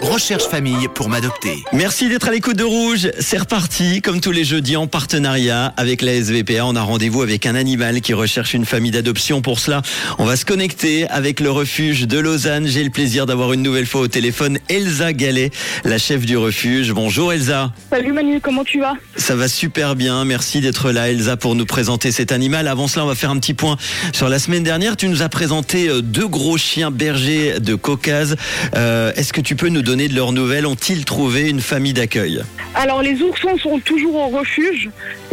Recherche 0.00 0.48
famille 0.48 0.88
pour 0.92 1.08
m'adopter. 1.08 1.62
Merci 1.72 2.08
d'être 2.08 2.26
à 2.26 2.32
l'écoute 2.32 2.56
de 2.56 2.64
Rouge. 2.64 3.08
C'est 3.20 3.38
reparti, 3.38 4.02
comme 4.02 4.20
tous 4.20 4.32
les 4.32 4.42
jeudis, 4.42 4.76
en 4.76 4.88
partenariat 4.88 5.72
avec 5.76 6.02
la 6.02 6.12
SVPA. 6.20 6.66
On 6.66 6.74
a 6.74 6.82
rendez-vous 6.82 7.22
avec 7.22 7.46
un 7.46 7.54
animal 7.54 8.00
qui 8.00 8.14
recherche 8.14 8.54
une 8.54 8.64
famille 8.64 8.90
d'adoption. 8.90 9.42
Pour 9.42 9.60
cela, 9.60 9.82
on 10.18 10.24
va 10.24 10.36
se 10.36 10.44
connecter 10.44 11.08
avec 11.08 11.38
le 11.38 11.52
refuge 11.52 12.08
de 12.08 12.18
Lausanne. 12.18 12.66
J'ai 12.66 12.82
le 12.82 12.90
plaisir 12.90 13.26
d'avoir 13.26 13.52
une 13.52 13.62
nouvelle 13.62 13.86
fois 13.86 14.00
au 14.00 14.08
téléphone 14.08 14.58
Elsa 14.68 15.12
Gallet, 15.12 15.52
la 15.84 15.98
chef 15.98 16.26
du 16.26 16.36
refuge. 16.36 16.90
Bonjour 16.92 17.32
Elsa. 17.32 17.72
Salut 17.90 18.12
Manu, 18.12 18.40
comment 18.40 18.64
tu 18.64 18.80
vas? 18.80 18.94
Ça 19.14 19.36
va 19.36 19.46
super 19.46 19.94
bien. 19.94 20.24
Merci 20.24 20.62
d'être 20.62 20.90
là 20.90 21.10
Elsa 21.10 21.36
pour 21.36 21.54
nous 21.54 21.66
présenter 21.66 22.10
cet 22.10 22.32
animal. 22.32 22.66
Avant 22.66 22.88
cela, 22.88 23.04
on 23.04 23.08
va 23.08 23.14
faire 23.14 23.30
un 23.30 23.38
petit 23.38 23.54
point 23.54 23.76
sur 24.12 24.28
la 24.28 24.40
semaine 24.40 24.64
dernière. 24.64 24.96
Tu 24.96 25.06
nous 25.06 25.22
as 25.22 25.28
présenté 25.28 25.88
euh, 25.88 26.02
deux 26.02 26.26
gros 26.26 26.58
chiens 26.58 26.90
bergers 26.90 27.60
de 27.60 27.76
Caucase. 27.76 28.34
Euh, 28.74 29.12
Est-ce 29.14 29.32
que 29.32 29.43
tu 29.44 29.56
peux 29.56 29.68
nous 29.68 29.82
donner 29.82 30.08
de 30.08 30.14
leurs 30.14 30.32
nouvelles? 30.32 30.66
Ont-ils 30.66 31.04
trouvé 31.04 31.50
une 31.50 31.60
famille 31.60 31.92
d'accueil? 31.92 32.42
Alors 32.74 33.02
les 33.02 33.22
oursons 33.22 33.56
sont 33.58 33.78
toujours 33.78 34.16
au 34.16 34.28
refuge, 34.28 34.88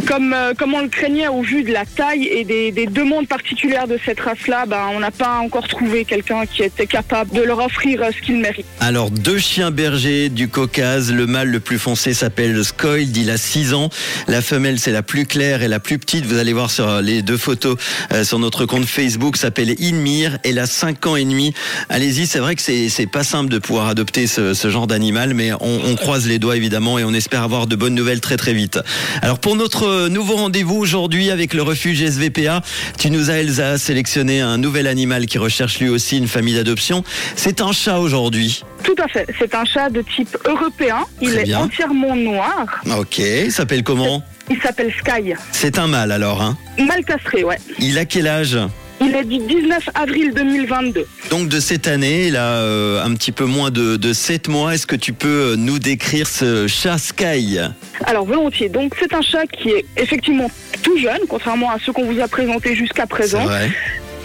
comme, 0.06 0.32
euh, 0.32 0.54
comme 0.54 0.74
on 0.74 0.80
le 0.80 0.88
craignait 0.88 1.28
au 1.28 1.42
vu 1.42 1.62
de 1.62 1.72
la 1.72 1.84
taille 1.84 2.26
et 2.26 2.44
des, 2.44 2.72
des 2.72 2.86
demandes 2.86 3.28
particulières 3.28 3.86
de 3.86 3.98
cette 4.04 4.20
race-là. 4.20 4.66
Ben, 4.66 4.88
on 4.94 5.00
n'a 5.00 5.10
pas 5.10 5.38
encore 5.38 5.68
trouvé 5.68 6.04
quelqu'un 6.04 6.46
qui 6.46 6.62
était 6.62 6.86
capable 6.86 7.32
de 7.32 7.42
leur 7.42 7.58
offrir 7.58 8.02
euh, 8.02 8.10
ce 8.14 8.24
qu'ils 8.24 8.38
méritent. 8.38 8.66
Alors, 8.80 9.10
deux 9.10 9.38
chiens 9.38 9.70
bergers 9.70 10.28
du 10.28 10.48
Caucase. 10.48 11.12
Le 11.12 11.26
mâle 11.26 11.48
le 11.48 11.60
plus 11.60 11.78
foncé 11.78 12.14
s'appelle 12.14 12.64
Skold, 12.64 13.16
il 13.16 13.30
a 13.30 13.36
6 13.36 13.74
ans. 13.74 13.90
La 14.28 14.42
femelle, 14.42 14.78
c'est 14.78 14.92
la 14.92 15.02
plus 15.02 15.26
claire 15.26 15.62
et 15.62 15.68
la 15.68 15.80
plus 15.80 15.98
petite. 15.98 16.26
Vous 16.26 16.38
allez 16.38 16.52
voir 16.52 16.70
sur 16.70 17.00
les 17.00 17.22
deux 17.22 17.36
photos 17.36 17.76
euh, 18.12 18.24
sur 18.24 18.38
notre 18.38 18.66
compte 18.66 18.86
Facebook, 18.86 19.36
s'appelle 19.36 19.74
Inmir. 19.80 20.38
Elle 20.44 20.58
a 20.58 20.66
5 20.66 21.06
ans 21.06 21.16
et 21.16 21.24
demi. 21.24 21.54
Allez-y, 21.88 22.26
c'est 22.26 22.38
vrai 22.38 22.54
que 22.54 22.62
c'est 22.62 23.10
pas 23.10 23.24
simple 23.24 23.50
de 23.50 23.58
pouvoir 23.58 23.88
adopter 23.88 24.26
ce, 24.26 24.54
ce 24.54 24.70
genre 24.70 24.86
d'animal, 24.86 25.34
mais 25.34 25.52
on, 25.52 25.80
on 25.84 25.96
croise 25.96 26.26
les 26.26 26.38
doigts 26.38 26.56
évidemment 26.56 26.98
et 26.98 27.04
on 27.04 27.14
espère 27.14 27.42
avoir 27.42 27.66
de 27.66 27.76
bonnes 27.76 27.94
nouvelles 27.94 28.20
très 28.20 28.36
très 28.36 28.52
vite. 28.52 28.78
Alors, 29.20 29.38
pour 29.38 29.56
notre 29.56 29.91
nouveau 30.08 30.36
rendez-vous 30.36 30.76
aujourd'hui 30.76 31.30
avec 31.30 31.54
le 31.54 31.62
refuge 31.62 32.02
SVPA, 32.04 32.62
tu 32.98 33.10
nous 33.10 33.30
as, 33.30 33.34
Elsa, 33.34 33.78
sélectionné 33.78 34.40
un 34.40 34.58
nouvel 34.58 34.86
animal 34.86 35.26
qui 35.26 35.38
recherche 35.38 35.80
lui 35.80 35.88
aussi 35.88 36.18
une 36.18 36.28
famille 36.28 36.54
d'adoption. 36.54 37.04
C'est 37.36 37.60
un 37.60 37.72
chat 37.72 37.98
aujourd'hui. 37.98 38.62
Tout 38.82 38.94
à 39.02 39.08
fait, 39.08 39.26
c'est 39.38 39.54
un 39.54 39.64
chat 39.64 39.90
de 39.90 40.02
type 40.02 40.36
européen. 40.44 40.98
Il 41.20 41.34
est 41.34 41.54
entièrement 41.54 42.16
noir. 42.16 42.82
Ok, 42.98 43.18
il 43.18 43.52
s'appelle 43.52 43.82
comment 43.82 44.22
Il 44.50 44.60
s'appelle 44.60 44.92
Sky. 44.98 45.34
C'est 45.52 45.78
un 45.78 45.86
mâle 45.86 46.12
alors, 46.12 46.42
hein 46.42 46.56
Mal 46.78 47.04
castré, 47.04 47.44
ouais. 47.44 47.58
Il 47.78 47.98
a 47.98 48.04
quel 48.04 48.26
âge 48.26 48.58
Il 49.04 49.16
est 49.16 49.24
du 49.24 49.38
19 49.38 49.88
avril 49.94 50.32
2022. 50.32 51.06
Donc 51.30 51.48
de 51.48 51.58
cette 51.58 51.88
année, 51.88 52.28
il 52.28 52.36
a 52.36 52.52
euh, 52.58 53.04
un 53.04 53.14
petit 53.14 53.32
peu 53.32 53.44
moins 53.44 53.70
de, 53.70 53.96
de 53.96 54.12
7 54.12 54.48
mois. 54.48 54.74
Est-ce 54.74 54.86
que 54.86 54.94
tu 54.94 55.12
peux 55.12 55.52
euh, 55.52 55.56
nous 55.56 55.80
décrire 55.80 56.26
ce 56.28 56.68
chat 56.68 56.98
Sky? 56.98 57.58
Alors 58.06 58.24
volontiers, 58.24 58.68
donc 58.68 58.94
c'est 59.00 59.12
un 59.12 59.22
chat 59.22 59.46
qui 59.46 59.70
est 59.70 59.84
effectivement 59.96 60.48
tout 60.82 60.96
jeune, 60.98 61.20
contrairement 61.28 61.70
à 61.70 61.78
ceux 61.84 61.92
qu'on 61.92 62.04
vous 62.04 62.20
a 62.20 62.28
présentés 62.28 62.76
jusqu'à 62.76 63.06
présent. 63.06 63.44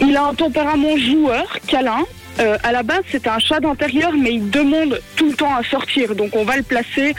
Il 0.00 0.16
a 0.16 0.26
un 0.26 0.34
tempérament 0.34 0.96
joueur, 0.96 1.58
câlin. 1.66 2.04
Euh, 2.40 2.56
à 2.62 2.72
la 2.72 2.82
base, 2.82 3.00
c'était 3.10 3.28
un 3.30 3.38
chat 3.38 3.60
d'intérieur, 3.60 4.12
mais 4.12 4.34
il 4.34 4.50
demande 4.50 5.00
tout 5.16 5.28
le 5.28 5.34
temps 5.34 5.54
à 5.54 5.62
sortir. 5.64 6.14
Donc, 6.14 6.36
on 6.36 6.44
va 6.44 6.56
le 6.56 6.62
placer 6.62 7.14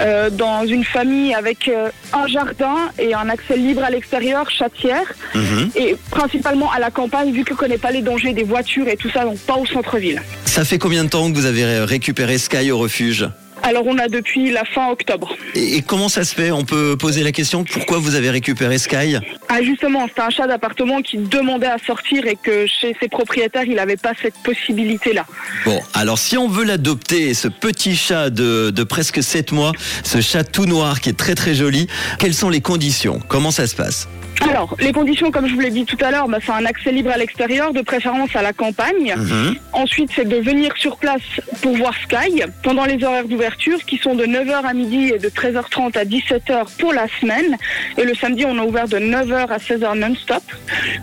euh, 0.00 0.30
dans 0.30 0.66
une 0.66 0.84
famille 0.84 1.34
avec 1.34 1.68
euh, 1.68 1.88
un 2.12 2.26
jardin 2.26 2.76
et 2.98 3.14
un 3.14 3.28
accès 3.28 3.56
libre 3.56 3.82
à 3.84 3.90
l'extérieur, 3.90 4.50
chatière, 4.50 5.04
Mhm. 5.34 5.70
et 5.76 5.96
principalement 6.10 6.70
à 6.72 6.78
la 6.78 6.90
campagne, 6.90 7.32
vu 7.32 7.44
qu'il 7.44 7.54
ne 7.54 7.58
connaît 7.58 7.78
pas 7.78 7.90
les 7.90 8.02
dangers 8.02 8.32
des 8.32 8.42
voitures 8.44 8.88
et 8.88 8.96
tout 8.96 9.10
ça, 9.10 9.24
donc 9.24 9.38
pas 9.40 9.54
au 9.56 9.66
centre-ville. 9.66 10.22
Ça 10.44 10.64
fait 10.64 10.78
combien 10.78 11.04
de 11.04 11.08
temps 11.08 11.30
que 11.30 11.36
vous 11.36 11.46
avez 11.46 11.64
ré- 11.64 11.84
récupéré 11.84 12.38
Sky 12.38 12.70
au 12.70 12.78
refuge? 12.78 13.28
Alors, 13.66 13.84
on 13.86 13.96
a 13.98 14.08
depuis 14.08 14.50
la 14.50 14.64
fin 14.64 14.90
octobre. 14.90 15.34
et, 15.54 15.76
et 15.76 15.82
comment 15.82 16.10
ça 16.10 16.22
se 16.24 16.34
fait? 16.34 16.50
On 16.50 16.64
peut 16.64 16.96
poser 16.98 17.22
la 17.22 17.32
question 17.32 17.64
pourquoi 17.64 17.98
vous 17.98 18.14
avez 18.14 18.28
récupéré 18.28 18.76
Sky? 18.76 19.16
Ah, 19.48 19.62
justement, 19.62 20.06
c'était 20.06 20.20
un 20.20 20.28
chat 20.28 20.46
d'appartement 20.46 21.00
qui 21.00 21.16
demandait 21.16 21.66
à 21.68 21.78
sortir 21.86 22.26
et 22.26 22.36
que 22.36 22.66
chez 22.66 22.94
ses 23.00 23.08
propriétaires, 23.08 23.64
il 23.64 23.74
n'avait 23.76 23.96
pas 23.96 24.12
cette 24.20 24.34
possibilité-là. 24.44 25.24
Bon, 25.64 25.80
alors 25.94 26.18
si 26.18 26.36
on 26.36 26.46
veut 26.48 26.64
l'adopter, 26.64 27.32
ce 27.32 27.48
petit 27.48 27.96
chat 27.96 28.28
de, 28.28 28.68
de 28.70 28.84
presque 28.84 29.22
7 29.22 29.52
mois, 29.52 29.72
ce 30.02 30.20
chat 30.20 30.44
tout 30.44 30.66
noir 30.66 31.00
qui 31.00 31.08
est 31.08 31.16
très 31.18 31.34
très 31.34 31.54
joli, 31.54 31.86
quelles 32.18 32.34
sont 32.34 32.50
les 32.50 32.60
conditions? 32.60 33.18
Comment 33.28 33.50
ça 33.50 33.66
se 33.66 33.74
passe? 33.74 34.08
Alors, 34.42 34.76
les 34.80 34.92
conditions, 34.92 35.30
comme 35.30 35.46
je 35.48 35.54
vous 35.54 35.60
l'ai 35.60 35.70
dit 35.70 35.84
tout 35.84 35.96
à 36.00 36.10
l'heure, 36.10 36.28
bah, 36.28 36.38
c'est 36.44 36.52
un 36.52 36.64
accès 36.66 36.92
libre 36.92 37.10
à 37.10 37.16
l'extérieur, 37.16 37.72
de 37.72 37.80
préférence 37.80 38.34
à 38.34 38.42
la 38.42 38.52
campagne. 38.52 39.14
Mhm. 39.16 39.56
Ensuite, 39.72 40.10
c'est 40.14 40.28
de 40.28 40.36
venir 40.36 40.72
sur 40.76 40.96
place 40.96 41.22
pour 41.62 41.76
voir 41.76 41.94
Sky 41.94 42.42
pendant 42.62 42.84
les 42.84 43.02
horaires 43.02 43.26
d'ouverture 43.26 43.78
qui 43.86 43.96
sont 43.98 44.14
de 44.14 44.24
9h 44.24 44.64
à 44.64 44.72
midi 44.74 45.12
et 45.14 45.18
de 45.18 45.28
13h30 45.28 45.96
à 45.96 46.04
17h 46.04 46.76
pour 46.78 46.92
la 46.92 47.06
semaine. 47.20 47.56
Et 47.98 48.04
le 48.04 48.14
samedi, 48.14 48.44
on 48.46 48.58
a 48.58 48.62
ouvert 48.62 48.88
de 48.88 48.98
9h 48.98 49.48
à 49.48 49.58
16h 49.58 49.98
non-stop. 49.98 50.42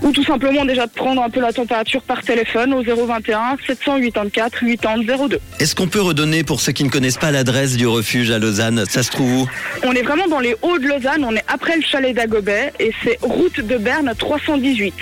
Ou 0.01 0.11
tout 0.11 0.23
simplement 0.23 0.65
déjà 0.65 0.85
de 0.85 0.91
prendre 0.91 1.21
un 1.21 1.29
peu 1.29 1.39
la 1.39 1.53
température 1.53 2.01
par 2.03 2.21
téléphone 2.21 2.73
au 2.73 2.83
021 2.83 3.57
784 3.65 4.65
80 4.65 5.27
02. 5.27 5.39
Est-ce 5.59 5.75
qu'on 5.75 5.87
peut 5.87 6.01
redonner 6.01 6.43
pour 6.43 6.59
ceux 6.61 6.71
qui 6.71 6.83
ne 6.83 6.89
connaissent 6.89 7.17
pas 7.17 7.31
l'adresse 7.31 7.77
du 7.77 7.87
refuge 7.87 8.31
à 8.31 8.39
Lausanne 8.39 8.85
Ça 8.89 9.03
se 9.03 9.11
trouve 9.11 9.41
où? 9.41 9.49
On 9.83 9.93
est 9.93 10.01
vraiment 10.01 10.27
dans 10.27 10.39
les 10.39 10.55
hauts 10.61 10.77
de 10.77 10.87
Lausanne, 10.87 11.23
on 11.25 11.35
est 11.35 11.43
après 11.47 11.75
le 11.75 11.81
chalet 11.81 12.15
d'Agobet 12.15 12.73
et 12.79 12.91
c'est 13.03 13.17
route 13.21 13.59
de 13.59 13.77
Berne 13.77 14.13
318. 14.17 14.93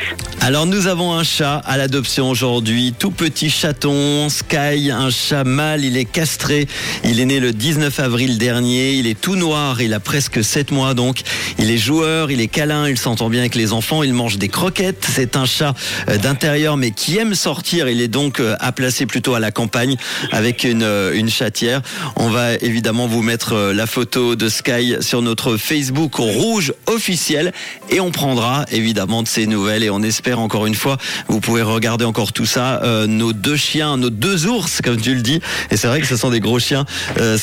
Alors 0.41 0.65
nous 0.65 0.87
avons 0.87 1.13
un 1.13 1.23
chat 1.23 1.57
à 1.65 1.77
l'adoption 1.77 2.29
aujourd'hui, 2.29 2.93
tout 2.97 3.11
petit 3.11 3.49
chaton, 3.49 4.29
Sky, 4.29 4.89
un 4.91 5.09
chat 5.09 5.43
mâle, 5.43 5.85
il 5.85 5.97
est 5.97 6.05
castré, 6.05 6.67
il 7.03 7.19
est 7.19 7.25
né 7.25 7.39
le 7.39 7.51
19 7.51 7.99
avril 7.99 8.37
dernier, 8.37 8.93
il 8.93 9.07
est 9.07 9.19
tout 9.19 9.35
noir, 9.35 9.81
il 9.81 9.93
a 9.93 9.99
presque 9.99 10.43
7 10.43 10.71
mois 10.71 10.93
donc, 10.93 11.21
il 11.57 11.69
est 11.69 11.77
joueur, 11.77 12.31
il 12.31 12.41
est 12.41 12.47
câlin, 12.47 12.87
il 12.89 12.97
s'entend 12.97 13.29
bien 13.29 13.41
avec 13.41 13.55
les 13.55 13.73
enfants, 13.73 14.03
il 14.03 14.13
mange 14.13 14.37
des 14.37 14.49
croquettes, 14.49 15.05
c'est 15.09 15.35
un 15.35 15.45
chat 15.45 15.73
euh, 16.07 16.17
d'intérieur 16.17 16.77
mais 16.77 16.91
qui 16.91 17.17
aime 17.17 17.35
sortir, 17.35 17.89
il 17.89 18.01
est 18.01 18.07
donc 18.07 18.39
euh, 18.39 18.55
à 18.59 18.71
placer 18.71 19.05
plutôt 19.05 19.35
à 19.35 19.39
la 19.39 19.51
campagne 19.51 19.95
avec 20.31 20.63
une, 20.63 20.83
euh, 20.83 21.13
une 21.13 21.29
chatière. 21.29 21.81
On 22.15 22.29
va 22.29 22.55
évidemment 22.55 23.07
vous 23.07 23.21
mettre 23.21 23.71
la 23.73 23.87
photo 23.87 24.35
de 24.35 24.49
Sky 24.49 24.95
sur 25.01 25.21
notre 25.21 25.57
Facebook 25.57 26.15
rouge 26.15 26.73
officiel 26.87 27.53
et 27.89 27.99
on 27.99 28.08
prendra 28.11 28.65
évidemment 28.71 29.23
de 29.23 29.27
ces 29.27 29.47
nouvelles 29.47 29.83
et 29.83 29.89
on 29.89 30.01
espère 30.01 30.39
encore 30.39 30.65
une 30.65 30.75
fois, 30.75 30.97
vous 31.27 31.39
pouvez 31.39 31.61
regarder 31.61 32.05
encore 32.05 32.33
tout 32.33 32.45
ça, 32.45 32.81
euh, 32.83 33.07
nos 33.07 33.33
deux 33.33 33.55
chiens, 33.55 33.97
nos 33.97 34.09
deux 34.09 34.47
ours 34.47 34.81
comme 34.81 34.99
tu 34.99 35.15
le 35.15 35.21
dis, 35.21 35.39
et 35.71 35.77
c'est 35.77 35.87
vrai 35.87 36.01
que 36.01 36.07
ce 36.07 36.15
sont 36.15 36.29
des 36.29 36.39
gros 36.39 36.59
chiens, 36.59 36.85
euh, 37.19 37.37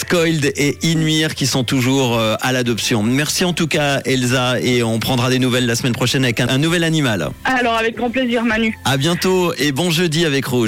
et 0.56 0.78
Inmir 0.82 1.34
qui 1.34 1.46
sont 1.46 1.64
toujours 1.64 2.18
euh, 2.18 2.36
à 2.40 2.52
l'adoption. 2.52 3.02
Merci 3.02 3.44
en 3.44 3.52
tout 3.52 3.66
cas 3.66 4.00
Elsa 4.04 4.60
et 4.60 4.82
on 4.82 4.98
prendra 4.98 5.30
des 5.30 5.38
nouvelles 5.38 5.66
la 5.66 5.74
semaine 5.74 5.92
prochaine 5.92 6.24
avec 6.24 6.40
un, 6.40 6.48
un 6.48 6.58
nouvel 6.58 6.84
animal. 6.84 7.30
Alors 7.44 7.74
avec 7.74 7.96
grand 7.96 8.10
plaisir 8.10 8.44
Manu. 8.44 8.76
À 8.84 8.96
bientôt 8.96 9.52
et 9.58 9.72
bon 9.72 9.90
jeudi 9.90 10.24
avec 10.24 10.46
Rouge. 10.46 10.64